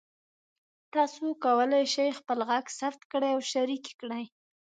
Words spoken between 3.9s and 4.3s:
کړئ.